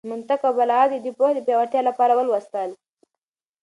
[0.09, 2.69] منطق او بلاغت يې د پوهې د پياوړتيا لپاره ولوستل.